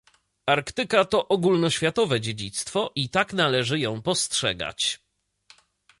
[0.47, 4.99] Arktyka to ogólnoświatowe dziedzictwo, i tak należy ją postrzegać